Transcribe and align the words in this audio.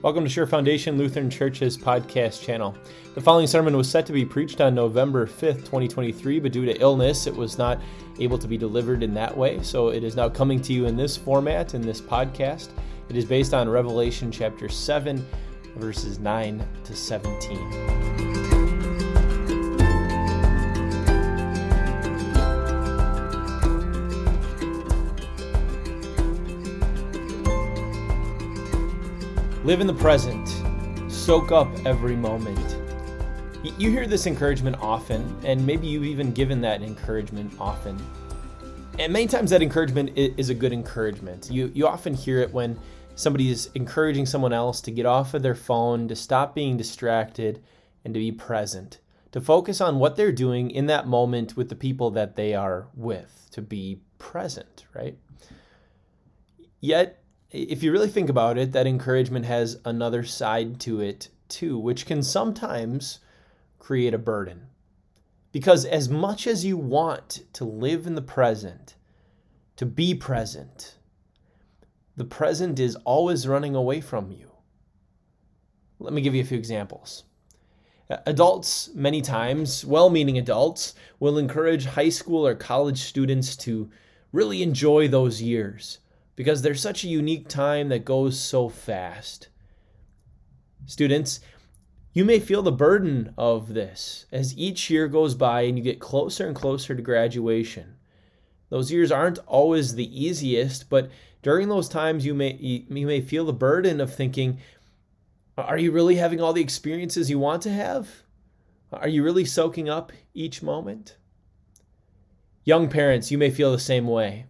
Welcome 0.00 0.22
to 0.22 0.30
Sure 0.30 0.46
Foundation 0.46 0.96
Lutheran 0.96 1.28
Church's 1.28 1.76
podcast 1.76 2.40
channel. 2.40 2.76
The 3.16 3.20
following 3.20 3.48
sermon 3.48 3.76
was 3.76 3.90
set 3.90 4.06
to 4.06 4.12
be 4.12 4.24
preached 4.24 4.60
on 4.60 4.72
November 4.72 5.26
5th, 5.26 5.64
2023, 5.64 6.38
but 6.38 6.52
due 6.52 6.64
to 6.64 6.80
illness, 6.80 7.26
it 7.26 7.34
was 7.34 7.58
not 7.58 7.80
able 8.20 8.38
to 8.38 8.46
be 8.46 8.56
delivered 8.56 9.02
in 9.02 9.12
that 9.14 9.36
way. 9.36 9.60
So 9.60 9.88
it 9.88 10.04
is 10.04 10.14
now 10.14 10.28
coming 10.28 10.62
to 10.62 10.72
you 10.72 10.86
in 10.86 10.96
this 10.96 11.16
format, 11.16 11.74
in 11.74 11.82
this 11.82 12.00
podcast. 12.00 12.68
It 13.08 13.16
is 13.16 13.24
based 13.24 13.52
on 13.52 13.68
Revelation 13.68 14.30
chapter 14.30 14.68
7, 14.68 15.26
verses 15.74 16.20
9 16.20 16.64
to 16.84 16.94
17. 16.94 18.37
Live 29.68 29.82
in 29.82 29.86
the 29.86 29.92
present. 29.92 30.48
Soak 31.12 31.52
up 31.52 31.68
every 31.84 32.16
moment. 32.16 32.78
You 33.76 33.90
hear 33.90 34.06
this 34.06 34.26
encouragement 34.26 34.76
often, 34.80 35.38
and 35.44 35.66
maybe 35.66 35.86
you've 35.86 36.06
even 36.06 36.32
given 36.32 36.62
that 36.62 36.80
encouragement 36.80 37.52
often. 37.60 38.02
And 38.98 39.12
many 39.12 39.26
times 39.26 39.50
that 39.50 39.60
encouragement 39.60 40.16
is 40.16 40.48
a 40.48 40.54
good 40.54 40.72
encouragement. 40.72 41.50
You, 41.50 41.70
you 41.74 41.86
often 41.86 42.14
hear 42.14 42.40
it 42.40 42.50
when 42.50 42.80
somebody 43.14 43.50
is 43.50 43.68
encouraging 43.74 44.24
someone 44.24 44.54
else 44.54 44.80
to 44.80 44.90
get 44.90 45.04
off 45.04 45.34
of 45.34 45.42
their 45.42 45.54
phone, 45.54 46.08
to 46.08 46.16
stop 46.16 46.54
being 46.54 46.78
distracted, 46.78 47.62
and 48.06 48.14
to 48.14 48.20
be 48.20 48.32
present, 48.32 49.00
to 49.32 49.40
focus 49.42 49.82
on 49.82 49.98
what 49.98 50.16
they're 50.16 50.32
doing 50.32 50.70
in 50.70 50.86
that 50.86 51.06
moment 51.06 51.58
with 51.58 51.68
the 51.68 51.76
people 51.76 52.10
that 52.12 52.36
they 52.36 52.54
are 52.54 52.88
with, 52.94 53.48
to 53.50 53.60
be 53.60 54.00
present, 54.16 54.86
right? 54.94 55.18
Yet, 56.80 57.22
if 57.50 57.82
you 57.82 57.92
really 57.92 58.08
think 58.08 58.28
about 58.28 58.58
it, 58.58 58.72
that 58.72 58.86
encouragement 58.86 59.46
has 59.46 59.80
another 59.84 60.22
side 60.22 60.78
to 60.80 61.00
it 61.00 61.28
too, 61.48 61.78
which 61.78 62.04
can 62.04 62.22
sometimes 62.22 63.20
create 63.78 64.12
a 64.12 64.18
burden. 64.18 64.66
Because 65.50 65.86
as 65.86 66.10
much 66.10 66.46
as 66.46 66.64
you 66.64 66.76
want 66.76 67.44
to 67.54 67.64
live 67.64 68.06
in 68.06 68.14
the 68.14 68.22
present, 68.22 68.96
to 69.76 69.86
be 69.86 70.14
present, 70.14 70.96
the 72.16 72.24
present 72.24 72.78
is 72.78 72.96
always 72.96 73.48
running 73.48 73.74
away 73.74 74.00
from 74.00 74.30
you. 74.30 74.50
Let 75.98 76.12
me 76.12 76.20
give 76.20 76.34
you 76.34 76.42
a 76.42 76.46
few 76.46 76.58
examples. 76.58 77.24
Adults, 78.26 78.90
many 78.94 79.22
times, 79.22 79.84
well 79.84 80.10
meaning 80.10 80.36
adults, 80.38 80.94
will 81.18 81.38
encourage 81.38 81.86
high 81.86 82.08
school 82.08 82.46
or 82.46 82.54
college 82.54 83.00
students 83.00 83.56
to 83.56 83.90
really 84.32 84.62
enjoy 84.62 85.08
those 85.08 85.40
years 85.40 85.98
because 86.38 86.62
there's 86.62 86.80
such 86.80 87.02
a 87.02 87.08
unique 87.08 87.48
time 87.48 87.88
that 87.88 88.04
goes 88.04 88.38
so 88.38 88.68
fast. 88.68 89.48
Students, 90.86 91.40
you 92.12 92.24
may 92.24 92.38
feel 92.38 92.62
the 92.62 92.70
burden 92.70 93.34
of 93.36 93.74
this 93.74 94.26
as 94.30 94.56
each 94.56 94.88
year 94.88 95.08
goes 95.08 95.34
by 95.34 95.62
and 95.62 95.76
you 95.76 95.82
get 95.82 95.98
closer 95.98 96.46
and 96.46 96.54
closer 96.54 96.94
to 96.94 97.02
graduation. 97.02 97.96
Those 98.70 98.92
years 98.92 99.10
aren't 99.10 99.40
always 99.48 99.96
the 99.96 100.24
easiest, 100.26 100.88
but 100.88 101.10
during 101.42 101.68
those 101.68 101.88
times 101.88 102.24
you 102.24 102.34
may 102.34 102.52
you 102.52 103.04
may 103.04 103.20
feel 103.20 103.44
the 103.44 103.52
burden 103.52 104.00
of 104.00 104.14
thinking, 104.14 104.60
are 105.56 105.76
you 105.76 105.90
really 105.90 106.14
having 106.14 106.40
all 106.40 106.52
the 106.52 106.62
experiences 106.62 107.28
you 107.28 107.40
want 107.40 107.62
to 107.62 107.72
have? 107.72 108.08
Are 108.92 109.08
you 109.08 109.24
really 109.24 109.44
soaking 109.44 109.88
up 109.88 110.12
each 110.34 110.62
moment? 110.62 111.16
Young 112.62 112.88
parents, 112.88 113.32
you 113.32 113.38
may 113.38 113.50
feel 113.50 113.72
the 113.72 113.80
same 113.80 114.06
way. 114.06 114.46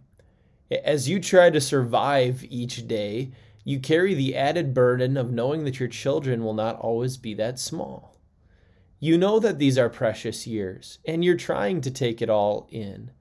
As 0.71 1.09
you 1.09 1.19
try 1.19 1.49
to 1.49 1.59
survive 1.59 2.45
each 2.47 2.87
day, 2.87 3.31
you 3.63 3.79
carry 3.79 4.13
the 4.13 4.35
added 4.35 4.73
burden 4.73 5.17
of 5.17 5.31
knowing 5.31 5.63
that 5.65 5.79
your 5.79 5.89
children 5.89 6.43
will 6.43 6.53
not 6.53 6.79
always 6.79 7.17
be 7.17 7.33
that 7.35 7.59
small. 7.59 8.17
You 8.99 9.17
know 9.17 9.39
that 9.39 9.57
these 9.57 9.77
are 9.77 9.89
precious 9.89 10.45
years, 10.45 10.99
and 11.05 11.23
you're 11.23 11.37
trying 11.37 11.81
to 11.81 11.91
take 11.91 12.21
it 12.21 12.29
all 12.29 12.67
in. 12.69 13.11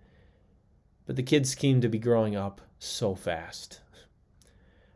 But 1.06 1.16
the 1.16 1.22
kids 1.22 1.56
seem 1.56 1.80
to 1.80 1.88
be 1.88 1.98
growing 1.98 2.36
up 2.36 2.60
so 2.78 3.14
fast. 3.14 3.80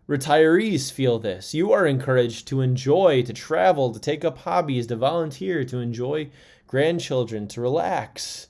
Retirees 0.08 0.92
feel 0.92 1.18
this. 1.18 1.54
You 1.54 1.72
are 1.72 1.86
encouraged 1.86 2.48
to 2.48 2.60
enjoy, 2.60 3.22
to 3.22 3.32
travel, 3.32 3.92
to 3.92 4.00
take 4.00 4.24
up 4.24 4.38
hobbies, 4.38 4.88
to 4.88 4.96
volunteer, 4.96 5.64
to 5.64 5.78
enjoy 5.78 6.30
grandchildren, 6.66 7.46
to 7.48 7.60
relax 7.60 8.48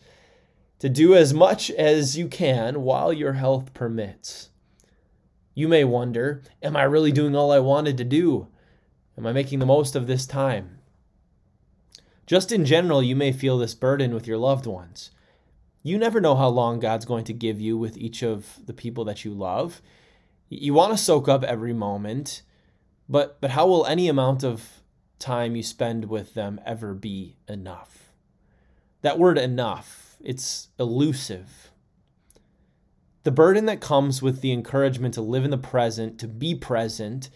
to 0.83 0.89
do 0.89 1.15
as 1.15 1.33
much 1.33 1.71
as 1.71 2.19
you 2.19 2.27
can 2.27 2.83
while 2.83 3.13
your 3.13 3.35
health 3.35 3.73
permits. 3.73 4.49
You 5.55 5.69
may 5.69 5.85
wonder 5.85 6.43
Am 6.61 6.77
I 6.77 6.83
really 6.83 7.13
doing 7.13 7.37
all 7.37 7.53
I 7.53 7.61
wanted 7.61 7.97
to 7.99 8.05
do? 8.05 8.49
Am 9.17 9.25
I 9.25 9.33
making 9.33 9.61
the 9.61 9.67
most 9.67 9.95
of 9.95 10.09
this 10.09 10.27
time? 10.27 10.81
Just 12.27 12.51
in 12.51 12.65
general, 12.65 13.01
you 13.01 13.15
may 13.15 13.31
feel 13.31 13.59
this 13.59 13.77
burden 13.77 14.13
with 14.13 14.27
your 14.27 14.39
loved 14.39 14.67
ones. 14.67 15.13
You 15.85 15.99
never 15.99 16.21
know 16.21 16.35
how 16.35 16.49
long 16.49 16.81
God's 16.81 17.05
going 17.05 17.27
to 17.27 17.33
give 17.33 17.61
you 17.61 17.79
with 17.79 17.97
each 17.97 18.25
of 18.25 18.59
the 18.67 18.73
people 18.73 19.05
that 19.05 19.25
you 19.25 19.33
love. 19.33 19.81
You 20.49 20.75
want 20.75 20.91
to 20.91 20.99
soak 20.99 21.29
up 21.29 21.45
every 21.45 21.73
moment, 21.73 22.43
but, 23.09 23.41
but 23.41 23.51
how 23.51 23.69
will 23.69 23.87
any 23.87 24.09
amount 24.09 24.43
of 24.43 24.83
time 25.21 25.55
you 25.55 25.63
spend 25.63 26.07
with 26.07 26.35
them 26.35 26.61
ever 26.67 26.93
be 26.93 27.37
enough? 27.47 28.11
That 29.03 29.21
word 29.21 29.39
enough 29.39 30.12
it's 30.25 30.69
elusive. 30.79 31.71
The 33.25 33.31
burden 33.31 33.67
that 33.67 33.81
comes 33.81 34.21
with 34.21 34.41
the 34.41 34.53
encouragement 34.53 35.15
to 35.15 35.23
live 35.23 35.45
in 35.45 35.51
the 35.51 35.59
present, 35.59 36.19
to 36.21 36.29
be 36.29 36.55
present, 36.55 37.31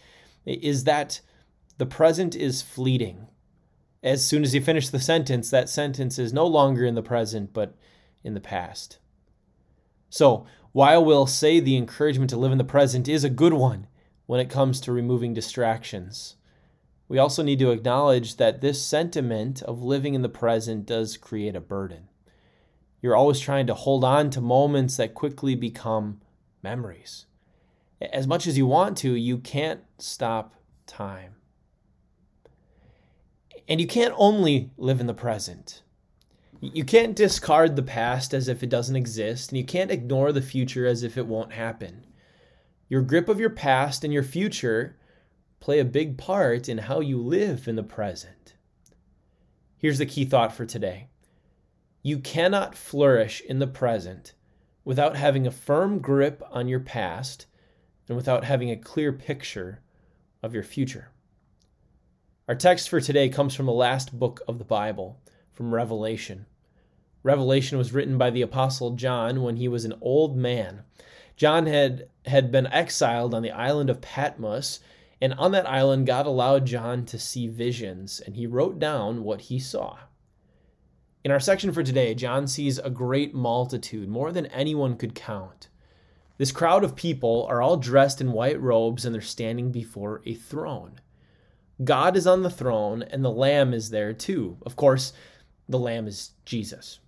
is 0.45 0.83
that 0.83 1.21
the 1.77 1.85
present 1.85 2.35
is 2.35 2.61
fleeting. 2.61 3.27
As 4.03 4.25
soon 4.25 4.43
as 4.43 4.53
you 4.53 4.61
finish 4.61 4.89
the 4.89 4.99
sentence, 4.99 5.49
that 5.49 5.69
sentence 5.69 6.19
is 6.19 6.33
no 6.33 6.45
longer 6.45 6.85
in 6.85 6.95
the 6.95 7.03
present, 7.03 7.53
but 7.53 7.75
in 8.23 8.33
the 8.33 8.39
past. 8.41 8.99
So, 10.09 10.45
while 10.71 11.03
we'll 11.03 11.27
say 11.27 11.59
the 11.59 11.77
encouragement 11.77 12.29
to 12.31 12.37
live 12.37 12.51
in 12.51 12.57
the 12.57 12.63
present 12.63 13.07
is 13.07 13.23
a 13.23 13.29
good 13.29 13.53
one 13.53 13.87
when 14.25 14.39
it 14.39 14.49
comes 14.49 14.79
to 14.81 14.91
removing 14.91 15.33
distractions, 15.33 16.35
we 17.07 17.17
also 17.17 17.41
need 17.41 17.59
to 17.59 17.71
acknowledge 17.71 18.35
that 18.35 18.61
this 18.61 18.81
sentiment 18.81 19.61
of 19.61 19.81
living 19.81 20.13
in 20.13 20.21
the 20.21 20.29
present 20.29 20.85
does 20.85 21.17
create 21.17 21.55
a 21.55 21.61
burden. 21.61 22.09
You're 23.01 23.15
always 23.15 23.39
trying 23.39 23.67
to 23.67 23.73
hold 23.73 24.03
on 24.03 24.29
to 24.31 24.41
moments 24.41 24.97
that 24.97 25.13
quickly 25.13 25.55
become 25.55 26.21
memories. 26.63 27.25
As 28.01 28.27
much 28.27 28.47
as 28.47 28.57
you 28.57 28.65
want 28.65 28.97
to, 28.97 29.13
you 29.13 29.37
can't 29.37 29.81
stop 29.97 30.55
time. 30.85 31.35
And 33.67 33.81
you 33.81 33.87
can't 33.87 34.13
only 34.17 34.71
live 34.77 34.99
in 34.99 35.07
the 35.07 35.13
present. 35.13 35.81
You 36.59 36.83
can't 36.83 37.15
discard 37.15 37.75
the 37.75 37.83
past 37.83 38.33
as 38.33 38.47
if 38.47 38.63
it 38.63 38.69
doesn't 38.69 38.95
exist, 38.95 39.51
and 39.51 39.59
you 39.59 39.65
can't 39.65 39.91
ignore 39.91 40.31
the 40.31 40.41
future 40.41 40.87
as 40.87 41.03
if 41.03 41.17
it 41.17 41.27
won't 41.27 41.53
happen. 41.53 42.05
Your 42.89 43.01
grip 43.01 43.29
of 43.29 43.39
your 43.39 43.49
past 43.49 44.03
and 44.03 44.13
your 44.13 44.23
future 44.23 44.97
play 45.59 45.79
a 45.79 45.85
big 45.85 46.17
part 46.17 46.69
in 46.69 46.79
how 46.79 46.99
you 46.99 47.21
live 47.21 47.67
in 47.67 47.75
the 47.75 47.83
present. 47.83 48.55
Here's 49.77 49.99
the 49.99 50.05
key 50.05 50.25
thought 50.25 50.53
for 50.53 50.65
today 50.65 51.09
you 52.07 52.19
cannot 52.19 52.73
flourish 52.73 53.41
in 53.41 53.59
the 53.59 53.67
present 53.67 54.31
without 54.85 55.17
having 55.17 55.45
a 55.45 55.51
firm 55.51 55.99
grip 55.99 56.41
on 56.49 56.69
your 56.69 56.79
past 56.79 57.45
and 58.07 58.15
without 58.15 58.45
having 58.45 58.71
a 58.71 58.77
clear 58.77 59.11
picture 59.11 59.81
of 60.41 60.53
your 60.53 60.63
future. 60.63 61.11
Our 62.47 62.55
text 62.55 62.87
for 62.87 63.01
today 63.01 63.27
comes 63.27 63.53
from 63.53 63.65
the 63.65 63.73
last 63.73 64.17
book 64.17 64.39
of 64.47 64.57
the 64.57 64.63
Bible, 64.63 65.19
from 65.51 65.75
Revelation. 65.75 66.45
Revelation 67.23 67.77
was 67.77 67.91
written 67.91 68.17
by 68.17 68.29
the 68.29 68.41
Apostle 68.41 68.91
John 68.91 69.41
when 69.41 69.57
he 69.57 69.67
was 69.67 69.83
an 69.83 69.95
old 69.99 70.37
man. 70.37 70.83
John 71.35 71.65
had, 71.65 72.07
had 72.25 72.53
been 72.53 72.67
exiled 72.67 73.33
on 73.33 73.41
the 73.41 73.51
island 73.51 73.89
of 73.89 73.99
Patmos, 73.99 74.79
and 75.19 75.33
on 75.33 75.51
that 75.51 75.67
island, 75.67 76.07
God 76.07 76.25
allowed 76.25 76.67
John 76.67 77.05
to 77.07 77.19
see 77.19 77.49
visions, 77.49 78.21
and 78.21 78.37
he 78.37 78.47
wrote 78.47 78.79
down 78.79 79.25
what 79.25 79.41
he 79.41 79.59
saw. 79.59 79.97
In 81.27 81.31
our 81.31 81.41
section 81.41 81.73
for 81.73 81.83
today, 81.83 82.15
John 82.15 82.47
sees 82.47 82.79
a 82.79 82.89
great 82.89 83.35
multitude, 83.35 84.07
more 84.07 84.31
than 84.31 84.45
anyone 84.45 84.95
could 84.95 85.13
count. 85.13 85.67
This 86.37 86.53
crowd 86.53 86.85
of 86.85 86.95
people 86.95 87.45
are 87.49 87.61
all 87.61 87.75
dressed 87.75 88.21
in 88.21 88.31
white 88.31 88.61
robes 88.61 89.03
and 89.03 89.13
they're 89.13 89.21
standing 89.21 89.69
before 89.69 90.21
a 90.25 90.35
throne. 90.35 91.01
God 91.83 92.15
is 92.15 92.27
on 92.27 92.43
the 92.43 92.49
throne 92.49 93.03
and 93.03 93.25
the 93.25 93.29
Lamb 93.29 93.73
is 93.73 93.89
there 93.89 94.13
too. 94.13 94.55
Of 94.65 94.77
course, 94.77 95.11
the 95.67 95.77
Lamb 95.77 96.07
is 96.07 96.31
Jesus. 96.45 96.99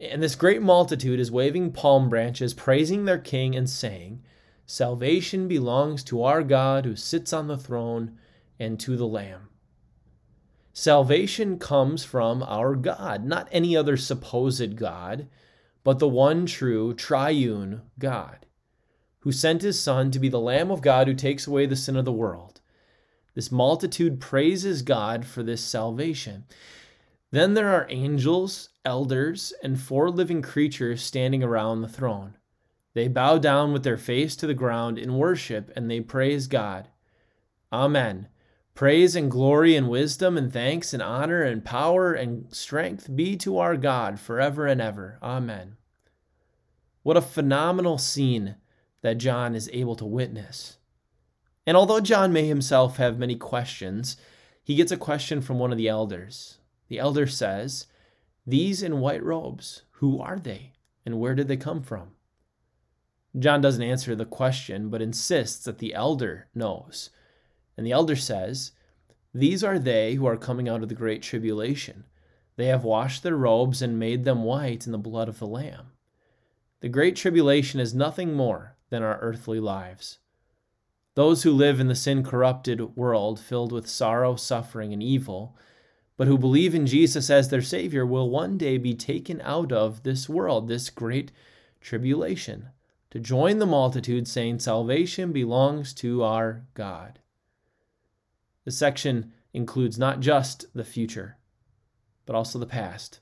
And 0.00 0.22
this 0.22 0.34
great 0.34 0.62
multitude 0.62 1.20
is 1.20 1.30
waving 1.30 1.72
palm 1.72 2.08
branches, 2.08 2.54
praising 2.54 3.04
their 3.04 3.18
King, 3.18 3.54
and 3.54 3.68
saying, 3.68 4.22
Salvation 4.64 5.46
belongs 5.46 6.02
to 6.04 6.22
our 6.22 6.42
God 6.42 6.86
who 6.86 6.96
sits 6.96 7.34
on 7.34 7.48
the 7.48 7.58
throne 7.58 8.18
and 8.58 8.80
to 8.80 8.96
the 8.96 9.06
Lamb. 9.06 9.49
Salvation 10.80 11.58
comes 11.58 12.04
from 12.04 12.42
our 12.42 12.74
God, 12.74 13.22
not 13.22 13.50
any 13.52 13.76
other 13.76 13.98
supposed 13.98 14.76
God, 14.76 15.28
but 15.84 15.98
the 15.98 16.08
one 16.08 16.46
true 16.46 16.94
triune 16.94 17.82
God, 17.98 18.46
who 19.18 19.30
sent 19.30 19.60
his 19.60 19.78
Son 19.78 20.10
to 20.10 20.18
be 20.18 20.30
the 20.30 20.40
Lamb 20.40 20.70
of 20.70 20.80
God 20.80 21.06
who 21.06 21.12
takes 21.12 21.46
away 21.46 21.66
the 21.66 21.76
sin 21.76 21.96
of 21.96 22.06
the 22.06 22.12
world. 22.12 22.62
This 23.34 23.52
multitude 23.52 24.20
praises 24.20 24.80
God 24.80 25.26
for 25.26 25.42
this 25.42 25.62
salvation. 25.62 26.46
Then 27.30 27.52
there 27.52 27.68
are 27.68 27.86
angels, 27.90 28.70
elders, 28.82 29.52
and 29.62 29.78
four 29.78 30.08
living 30.08 30.40
creatures 30.40 31.02
standing 31.02 31.42
around 31.42 31.82
the 31.82 31.88
throne. 31.88 32.38
They 32.94 33.06
bow 33.06 33.36
down 33.36 33.74
with 33.74 33.82
their 33.82 33.98
face 33.98 34.34
to 34.36 34.46
the 34.46 34.54
ground 34.54 34.98
in 34.98 35.18
worship 35.18 35.70
and 35.76 35.90
they 35.90 36.00
praise 36.00 36.46
God. 36.46 36.88
Amen. 37.70 38.28
Praise 38.80 39.14
and 39.14 39.30
glory 39.30 39.76
and 39.76 39.90
wisdom 39.90 40.38
and 40.38 40.50
thanks 40.50 40.94
and 40.94 41.02
honor 41.02 41.42
and 41.42 41.62
power 41.62 42.14
and 42.14 42.46
strength 42.50 43.14
be 43.14 43.36
to 43.36 43.58
our 43.58 43.76
God 43.76 44.18
forever 44.18 44.66
and 44.66 44.80
ever. 44.80 45.18
Amen. 45.22 45.76
What 47.02 47.18
a 47.18 47.20
phenomenal 47.20 47.98
scene 47.98 48.54
that 49.02 49.18
John 49.18 49.54
is 49.54 49.68
able 49.74 49.96
to 49.96 50.06
witness. 50.06 50.78
And 51.66 51.76
although 51.76 52.00
John 52.00 52.32
may 52.32 52.46
himself 52.46 52.96
have 52.96 53.18
many 53.18 53.36
questions, 53.36 54.16
he 54.64 54.76
gets 54.76 54.90
a 54.90 54.96
question 54.96 55.42
from 55.42 55.58
one 55.58 55.72
of 55.72 55.76
the 55.76 55.88
elders. 55.88 56.56
The 56.88 57.00
elder 57.00 57.26
says, 57.26 57.86
These 58.46 58.82
in 58.82 59.00
white 59.00 59.22
robes, 59.22 59.82
who 59.96 60.22
are 60.22 60.38
they, 60.38 60.72
and 61.04 61.20
where 61.20 61.34
did 61.34 61.48
they 61.48 61.58
come 61.58 61.82
from? 61.82 62.12
John 63.38 63.60
doesn't 63.60 63.82
answer 63.82 64.16
the 64.16 64.24
question, 64.24 64.88
but 64.88 65.02
insists 65.02 65.66
that 65.66 65.80
the 65.80 65.92
elder 65.92 66.48
knows. 66.54 67.10
And 67.76 67.86
the 67.86 67.92
elder 67.92 68.16
says, 68.16 68.72
These 69.32 69.64
are 69.64 69.78
they 69.78 70.14
who 70.14 70.26
are 70.26 70.36
coming 70.36 70.68
out 70.68 70.82
of 70.82 70.88
the 70.88 70.94
great 70.94 71.22
tribulation. 71.22 72.04
They 72.56 72.66
have 72.66 72.84
washed 72.84 73.22
their 73.22 73.36
robes 73.36 73.80
and 73.80 73.98
made 73.98 74.24
them 74.24 74.44
white 74.44 74.86
in 74.86 74.92
the 74.92 74.98
blood 74.98 75.28
of 75.28 75.38
the 75.38 75.46
Lamb. 75.46 75.92
The 76.80 76.88
great 76.88 77.16
tribulation 77.16 77.80
is 77.80 77.94
nothing 77.94 78.34
more 78.34 78.76
than 78.90 79.02
our 79.02 79.18
earthly 79.20 79.60
lives. 79.60 80.18
Those 81.14 81.42
who 81.42 81.52
live 81.52 81.80
in 81.80 81.88
the 81.88 81.94
sin 81.94 82.22
corrupted 82.22 82.96
world 82.96 83.40
filled 83.40 83.72
with 83.72 83.88
sorrow, 83.88 84.36
suffering, 84.36 84.92
and 84.92 85.02
evil, 85.02 85.56
but 86.16 86.28
who 86.28 86.36
believe 86.36 86.74
in 86.74 86.86
Jesus 86.86 87.30
as 87.30 87.48
their 87.48 87.62
Savior, 87.62 88.04
will 88.04 88.28
one 88.28 88.58
day 88.58 88.76
be 88.76 88.94
taken 88.94 89.40
out 89.40 89.72
of 89.72 90.02
this 90.02 90.28
world, 90.28 90.68
this 90.68 90.90
great 90.90 91.32
tribulation, 91.80 92.68
to 93.10 93.18
join 93.18 93.58
the 93.58 93.64
multitude 93.64 94.28
saying, 94.28 94.58
Salvation 94.58 95.32
belongs 95.32 95.94
to 95.94 96.22
our 96.22 96.66
God. 96.74 97.19
The 98.64 98.70
section 98.70 99.32
includes 99.52 99.98
not 99.98 100.20
just 100.20 100.66
the 100.74 100.84
future, 100.84 101.38
but 102.26 102.36
also 102.36 102.58
the 102.58 102.66
past. 102.66 103.20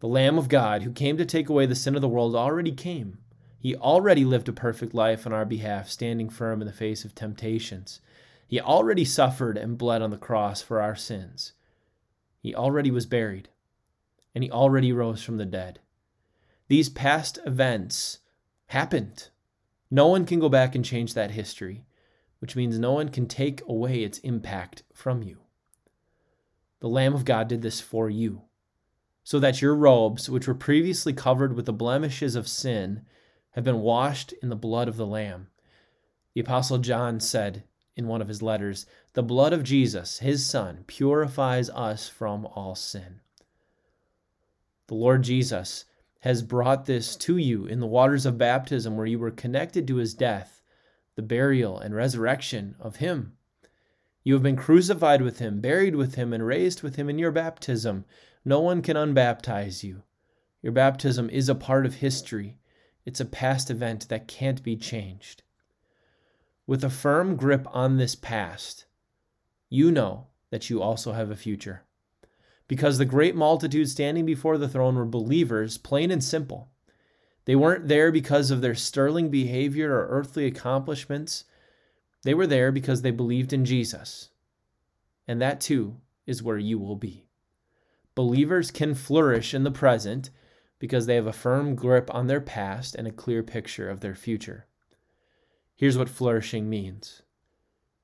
The 0.00 0.08
Lamb 0.08 0.36
of 0.36 0.48
God, 0.48 0.82
who 0.82 0.92
came 0.92 1.16
to 1.16 1.24
take 1.24 1.48
away 1.48 1.66
the 1.66 1.74
sin 1.74 1.94
of 1.94 2.02
the 2.02 2.08
world, 2.08 2.34
already 2.34 2.72
came. 2.72 3.18
He 3.58 3.74
already 3.74 4.24
lived 4.24 4.48
a 4.48 4.52
perfect 4.52 4.92
life 4.92 5.26
on 5.26 5.32
our 5.32 5.44
behalf, 5.44 5.88
standing 5.88 6.28
firm 6.28 6.60
in 6.60 6.66
the 6.66 6.72
face 6.72 7.04
of 7.04 7.14
temptations. 7.14 8.00
He 8.46 8.60
already 8.60 9.04
suffered 9.04 9.56
and 9.56 9.78
bled 9.78 10.02
on 10.02 10.10
the 10.10 10.18
cross 10.18 10.60
for 10.60 10.80
our 10.80 10.94
sins. 10.94 11.52
He 12.40 12.54
already 12.54 12.90
was 12.90 13.06
buried, 13.06 13.48
and 14.34 14.44
he 14.44 14.50
already 14.50 14.92
rose 14.92 15.22
from 15.22 15.38
the 15.38 15.46
dead. 15.46 15.80
These 16.68 16.90
past 16.90 17.38
events 17.46 18.18
happened. 18.66 19.30
No 19.90 20.08
one 20.08 20.26
can 20.26 20.38
go 20.38 20.48
back 20.48 20.74
and 20.74 20.84
change 20.84 21.14
that 21.14 21.30
history, 21.30 21.86
which 22.38 22.56
means 22.56 22.78
no 22.78 22.92
one 22.92 23.08
can 23.08 23.26
take 23.26 23.62
away 23.66 24.02
its 24.02 24.18
impact 24.18 24.82
from 24.92 25.22
you. 25.22 25.38
The 26.80 26.88
Lamb 26.88 27.14
of 27.14 27.24
God 27.24 27.48
did 27.48 27.62
this 27.62 27.80
for 27.80 28.10
you, 28.10 28.42
so 29.24 29.38
that 29.38 29.62
your 29.62 29.74
robes, 29.74 30.28
which 30.28 30.46
were 30.46 30.54
previously 30.54 31.12
covered 31.12 31.54
with 31.54 31.66
the 31.66 31.72
blemishes 31.72 32.36
of 32.36 32.46
sin, 32.46 33.02
have 33.52 33.64
been 33.64 33.80
washed 33.80 34.32
in 34.42 34.50
the 34.50 34.56
blood 34.56 34.88
of 34.88 34.96
the 34.96 35.06
Lamb. 35.06 35.48
The 36.34 36.42
Apostle 36.42 36.78
John 36.78 37.18
said 37.20 37.64
in 37.96 38.06
one 38.06 38.20
of 38.20 38.28
his 38.28 38.42
letters, 38.42 38.86
The 39.14 39.22
blood 39.22 39.52
of 39.52 39.64
Jesus, 39.64 40.18
his 40.18 40.44
Son, 40.44 40.84
purifies 40.86 41.70
us 41.70 42.08
from 42.08 42.44
all 42.46 42.74
sin. 42.74 43.20
The 44.88 44.94
Lord 44.94 45.22
Jesus 45.22 45.86
has 46.20 46.42
brought 46.42 46.86
this 46.86 47.16
to 47.16 47.36
you 47.38 47.66
in 47.66 47.80
the 47.80 47.86
waters 47.86 48.26
of 48.26 48.36
baptism, 48.38 48.96
where 48.96 49.06
you 49.06 49.18
were 49.18 49.30
connected 49.30 49.88
to 49.88 49.96
his 49.96 50.14
death, 50.14 50.55
the 51.16 51.22
burial, 51.22 51.78
and 51.78 51.94
resurrection 51.94 52.76
of 52.78 52.96
him. 52.96 53.32
You 54.22 54.34
have 54.34 54.42
been 54.42 54.56
crucified 54.56 55.22
with 55.22 55.38
him, 55.38 55.60
buried 55.60 55.96
with 55.96 56.14
him, 56.14 56.32
and 56.32 56.46
raised 56.46 56.82
with 56.82 56.96
him 56.96 57.08
in 57.08 57.18
your 57.18 57.32
baptism. 57.32 58.04
No 58.44 58.60
one 58.60 58.82
can 58.82 58.96
unbaptize 58.96 59.82
you. 59.82 60.02
Your 60.62 60.72
baptism 60.72 61.30
is 61.30 61.48
a 61.48 61.54
part 61.54 61.86
of 61.86 61.96
history. 61.96 62.58
It's 63.04 63.20
a 63.20 63.24
past 63.24 63.70
event 63.70 64.08
that 64.08 64.28
can't 64.28 64.62
be 64.62 64.76
changed. 64.76 65.42
With 66.66 66.82
a 66.84 66.90
firm 66.90 67.36
grip 67.36 67.66
on 67.70 67.96
this 67.96 68.14
past, 68.14 68.86
you 69.68 69.90
know 69.90 70.26
that 70.50 70.68
you 70.68 70.82
also 70.82 71.12
have 71.12 71.30
a 71.30 71.36
future. 71.36 71.84
Because 72.68 72.98
the 72.98 73.04
great 73.04 73.36
multitude 73.36 73.88
standing 73.88 74.26
before 74.26 74.58
the 74.58 74.68
throne 74.68 74.96
were 74.96 75.04
believers, 75.04 75.78
plain 75.78 76.10
and 76.10 76.22
simple. 76.22 76.68
They 77.46 77.56
weren't 77.56 77.88
there 77.88 78.12
because 78.12 78.50
of 78.50 78.60
their 78.60 78.74
sterling 78.74 79.30
behavior 79.30 79.94
or 79.94 80.08
earthly 80.08 80.46
accomplishments. 80.46 81.44
They 82.22 82.34
were 82.34 82.46
there 82.46 82.70
because 82.72 83.02
they 83.02 83.12
believed 83.12 83.52
in 83.52 83.64
Jesus. 83.64 84.30
And 85.26 85.40
that 85.40 85.60
too 85.60 85.96
is 86.26 86.42
where 86.42 86.58
you 86.58 86.78
will 86.78 86.96
be. 86.96 87.28
Believers 88.14 88.70
can 88.70 88.94
flourish 88.94 89.54
in 89.54 89.62
the 89.62 89.70
present 89.70 90.30
because 90.78 91.06
they 91.06 91.14
have 91.14 91.26
a 91.26 91.32
firm 91.32 91.74
grip 91.74 92.12
on 92.12 92.26
their 92.26 92.40
past 92.40 92.94
and 92.94 93.06
a 93.06 93.12
clear 93.12 93.42
picture 93.42 93.88
of 93.88 94.00
their 94.00 94.14
future. 94.14 94.66
Here's 95.76 95.96
what 95.96 96.08
flourishing 96.08 96.68
means 96.68 97.22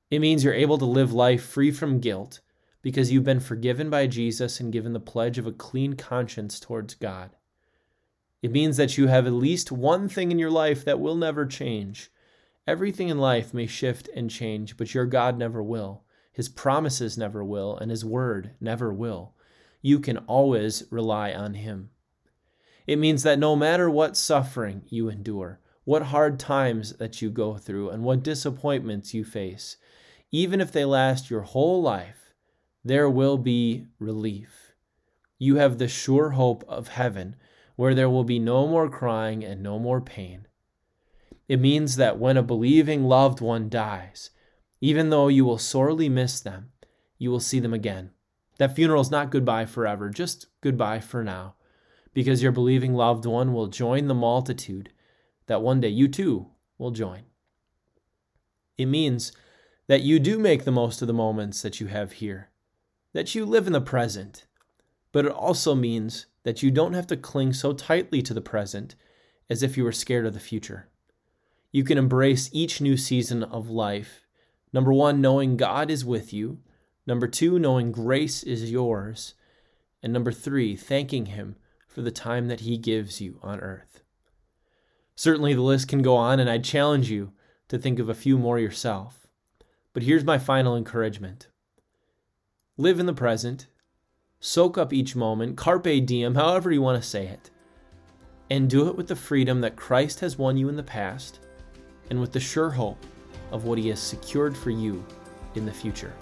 it 0.09 0.19
means 0.19 0.43
you're 0.43 0.53
able 0.53 0.77
to 0.77 0.85
live 0.85 1.11
life 1.11 1.43
free 1.43 1.71
from 1.71 1.99
guilt 1.99 2.39
because 2.81 3.11
you've 3.11 3.23
been 3.23 3.39
forgiven 3.39 3.89
by 3.89 4.05
Jesus 4.05 4.59
and 4.59 4.71
given 4.71 4.93
the 4.93 4.99
pledge 4.99 5.37
of 5.37 5.47
a 5.47 5.51
clean 5.51 5.95
conscience 5.95 6.59
towards 6.59 6.93
God. 6.93 7.31
It 8.43 8.51
means 8.51 8.75
that 8.75 8.97
you 8.97 9.07
have 9.07 9.25
at 9.25 9.31
least 9.31 9.71
one 9.71 10.09
thing 10.09 10.29
in 10.29 10.37
your 10.37 10.51
life 10.51 10.83
that 10.83 10.99
will 10.99 11.15
never 11.15 11.45
change. 11.45 12.11
Everything 12.67 13.07
in 13.07 13.17
life 13.17 13.53
may 13.53 13.65
shift 13.65 14.09
and 14.13 14.29
change, 14.29 14.75
but 14.75 14.93
your 14.93 15.05
God 15.05 15.37
never 15.37 15.63
will. 15.63 16.03
His 16.33 16.49
promises 16.49 17.17
never 17.17 17.41
will, 17.41 17.77
and 17.77 17.89
His 17.89 18.03
word 18.03 18.51
never 18.59 18.93
will. 18.93 19.33
You 19.81 20.01
can 20.01 20.17
always 20.17 20.83
rely 20.89 21.31
on 21.31 21.53
Him. 21.53 21.91
It 22.85 22.99
means 22.99 23.23
that 23.23 23.39
no 23.39 23.55
matter 23.55 23.89
what 23.89 24.17
suffering 24.17 24.83
you 24.89 25.07
endure, 25.07 25.61
what 25.85 26.03
hard 26.03 26.37
times 26.37 26.93
that 26.97 27.21
you 27.21 27.29
go 27.29 27.55
through, 27.55 27.91
and 27.91 28.03
what 28.03 28.23
disappointments 28.23 29.13
you 29.13 29.23
face, 29.23 29.77
even 30.31 30.59
if 30.59 30.69
they 30.69 30.83
last 30.83 31.29
your 31.29 31.43
whole 31.43 31.81
life, 31.81 32.33
there 32.83 33.09
will 33.09 33.37
be 33.37 33.87
relief. 33.99 34.73
You 35.39 35.55
have 35.55 35.77
the 35.77 35.87
sure 35.87 36.31
hope 36.31 36.65
of 36.67 36.89
heaven, 36.89 37.37
where 37.75 37.95
there 37.95 38.09
will 38.09 38.23
be 38.23 38.39
no 38.39 38.67
more 38.67 38.89
crying 38.89 39.43
and 39.43 39.61
no 39.61 39.79
more 39.79 40.01
pain. 40.01 40.47
It 41.47 41.59
means 41.59 41.95
that 41.97 42.19
when 42.19 42.37
a 42.37 42.43
believing 42.43 43.03
loved 43.03 43.41
one 43.41 43.69
dies, 43.69 44.29
even 44.81 45.09
though 45.09 45.27
you 45.27 45.45
will 45.45 45.57
sorely 45.57 46.09
miss 46.09 46.39
them, 46.39 46.71
you 47.17 47.31
will 47.31 47.39
see 47.39 47.59
them 47.59 47.73
again. 47.73 48.11
That 48.57 48.75
funeral 48.75 49.01
is 49.01 49.11
not 49.11 49.31
goodbye 49.31 49.65
forever, 49.65 50.09
just 50.09 50.47
goodbye 50.61 50.99
for 50.99 51.23
now 51.23 51.55
because 52.13 52.43
your 52.43 52.51
believing 52.51 52.93
loved 52.93 53.25
one 53.25 53.53
will 53.53 53.67
join 53.67 54.07
the 54.07 54.13
multitude 54.13 54.91
that 55.47 55.61
one 55.61 55.81
day 55.81 55.89
you 55.89 56.07
too 56.07 56.47
will 56.77 56.91
join. 56.91 57.23
It 58.77 58.85
means 58.85 59.31
that 59.87 60.01
you 60.01 60.19
do 60.19 60.39
make 60.39 60.63
the 60.63 60.71
most 60.71 61.01
of 61.01 61.07
the 61.07 61.13
moments 61.13 61.61
that 61.61 61.79
you 61.79 61.87
have 61.87 62.13
here, 62.13 62.49
that 63.13 63.35
you 63.35 63.45
live 63.45 63.67
in 63.67 63.73
the 63.73 63.81
present, 63.81 64.45
but 65.13 65.25
it 65.25 65.31
also 65.31 65.73
means 65.73 66.25
that 66.43 66.61
you 66.61 66.69
don't 66.69 66.93
have 66.93 67.07
to 67.07 67.15
cling 67.15 67.53
so 67.53 67.71
tightly 67.71 68.21
to 68.21 68.33
the 68.33 68.41
present 68.41 68.95
as 69.49 69.63
if 69.63 69.77
you 69.77 69.85
were 69.85 69.93
scared 69.93 70.25
of 70.25 70.33
the 70.33 70.39
future. 70.39 70.89
You 71.71 71.83
can 71.83 71.97
embrace 71.97 72.49
each 72.51 72.81
new 72.81 72.97
season 72.97 73.43
of 73.43 73.69
life. 73.69 74.25
Number 74.73 74.91
one, 74.91 75.21
knowing 75.21 75.55
God 75.55 75.89
is 75.89 76.03
with 76.03 76.33
you. 76.33 76.59
Number 77.05 77.27
two, 77.27 77.59
knowing 77.59 77.91
grace 77.91 78.43
is 78.43 78.71
yours. 78.71 79.35
And 80.01 80.11
number 80.11 80.31
three, 80.31 80.75
thanking 80.75 81.27
Him 81.27 81.55
for 81.87 82.01
the 82.01 82.11
time 82.11 82.47
that 82.47 82.61
He 82.61 82.77
gives 82.77 83.21
you 83.21 83.39
on 83.41 83.59
earth. 83.59 84.01
Certainly, 85.15 85.53
the 85.53 85.61
list 85.61 85.87
can 85.87 86.01
go 86.01 86.15
on, 86.15 86.39
and 86.39 86.49
I'd 86.49 86.63
challenge 86.63 87.09
you 87.09 87.33
to 87.67 87.77
think 87.77 87.99
of 87.99 88.09
a 88.09 88.15
few 88.15 88.37
more 88.37 88.59
yourself. 88.59 89.27
But 89.93 90.03
here's 90.03 90.23
my 90.23 90.39
final 90.39 90.75
encouragement 90.75 91.47
live 92.77 92.99
in 92.99 93.05
the 93.05 93.13
present, 93.13 93.67
soak 94.45 94.77
up 94.77 94.91
each 94.91 95.15
moment, 95.15 95.55
carpe 95.55 96.05
diem, 96.05 96.35
however 96.35 96.69
you 96.69 96.81
want 96.81 97.01
to 97.01 97.07
say 97.07 97.27
it, 97.27 97.49
and 98.49 98.69
do 98.69 98.89
it 98.89 98.95
with 98.97 99.07
the 99.07 99.15
freedom 99.15 99.61
that 99.61 99.77
Christ 99.77 100.19
has 100.19 100.37
won 100.37 100.57
you 100.57 100.67
in 100.67 100.75
the 100.75 100.83
past 100.83 101.39
and 102.09 102.19
with 102.19 102.33
the 102.33 102.41
sure 102.41 102.69
hope 102.69 103.01
of 103.53 103.63
what 103.63 103.77
He 103.77 103.87
has 103.87 104.01
secured 104.01 104.57
for 104.57 104.69
you 104.69 105.05
in 105.55 105.65
the 105.65 105.71
future. 105.71 106.13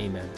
Amen. 0.00 0.28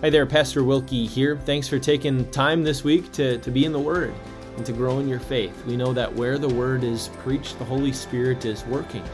Hi 0.00 0.10
there, 0.10 0.26
Pastor 0.26 0.64
Wilkie 0.64 1.06
here. 1.06 1.36
Thanks 1.36 1.68
for 1.68 1.78
taking 1.78 2.28
time 2.32 2.64
this 2.64 2.82
week 2.82 3.12
to, 3.12 3.38
to 3.38 3.50
be 3.52 3.64
in 3.64 3.70
the 3.70 3.78
Word 3.78 4.12
and 4.56 4.66
to 4.66 4.72
grow 4.72 4.98
in 4.98 5.06
your 5.06 5.20
faith. 5.20 5.64
We 5.64 5.76
know 5.76 5.92
that 5.92 6.12
where 6.12 6.38
the 6.38 6.48
Word 6.48 6.82
is 6.82 7.06
preached, 7.18 7.56
the 7.60 7.64
Holy 7.64 7.92
Spirit 7.92 8.44
is 8.44 8.64
working 8.64 9.04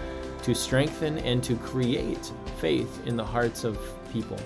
to 0.45 0.55
strengthen 0.55 1.19
and 1.19 1.45
to 1.45 1.57
create 1.57 2.33
faith 2.57 3.07
in 3.07 3.19
the 3.19 3.25
hearts 3.25 3.65
of 3.65 3.79
people. 4.11 4.39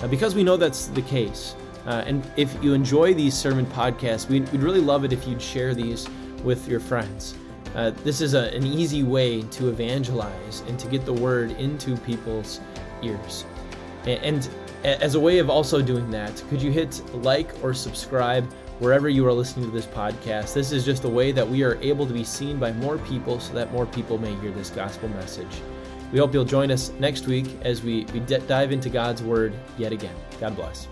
Uh, 0.00 0.06
because 0.08 0.34
we 0.34 0.44
know 0.44 0.56
that's 0.56 0.86
the 0.88 1.02
case, 1.02 1.54
uh, 1.86 2.02
and 2.06 2.28
if 2.36 2.56
you 2.62 2.74
enjoy 2.74 3.14
these 3.14 3.34
sermon 3.34 3.64
podcasts, 3.66 4.28
we'd, 4.28 4.48
we'd, 4.50 4.60
really 4.60 4.80
love 4.80 5.04
it 5.04 5.12
if 5.12 5.26
you'd 5.26 5.40
share 5.40 5.74
these 5.74 6.08
with 6.42 6.68
your 6.68 6.80
friends. 6.80 7.34
Uh, 7.74 7.90
this 8.04 8.20
is 8.20 8.34
a, 8.34 8.54
an 8.54 8.66
easy 8.66 9.02
way 9.02 9.42
to 9.42 9.68
evangelize 9.68 10.62
and 10.66 10.78
to 10.78 10.88
get 10.88 11.04
the 11.04 11.12
word 11.12 11.52
into 11.52 11.96
people's 11.98 12.60
ears. 13.02 13.44
And, 14.06 14.20
and 14.22 14.50
as 14.84 15.14
a 15.14 15.20
way 15.20 15.38
of 15.38 15.50
also 15.50 15.82
doing 15.82 16.10
that, 16.10 16.42
could 16.48 16.60
you 16.60 16.70
hit 16.70 17.00
like 17.14 17.52
or 17.62 17.74
subscribe 17.74 18.50
wherever 18.78 19.08
you 19.08 19.26
are 19.26 19.32
listening 19.32 19.66
to 19.66 19.72
this 19.72 19.86
podcast? 19.86 20.54
This 20.54 20.72
is 20.72 20.84
just 20.84 21.04
a 21.04 21.08
way 21.08 21.32
that 21.32 21.46
we 21.46 21.62
are 21.62 21.76
able 21.82 22.06
to 22.06 22.12
be 22.12 22.24
seen 22.24 22.58
by 22.58 22.72
more 22.72 22.98
people 22.98 23.40
so 23.40 23.52
that 23.54 23.72
more 23.72 23.86
people 23.86 24.18
may 24.18 24.34
hear 24.36 24.50
this 24.50 24.70
gospel 24.70 25.08
message. 25.10 25.60
We 26.12 26.18
hope 26.18 26.32
you'll 26.32 26.44
join 26.44 26.70
us 26.70 26.90
next 26.98 27.26
week 27.26 27.46
as 27.62 27.82
we, 27.82 28.04
we 28.12 28.20
dive 28.20 28.72
into 28.72 28.88
God's 28.88 29.22
Word 29.22 29.54
yet 29.76 29.92
again. 29.92 30.14
God 30.40 30.56
bless. 30.56 30.88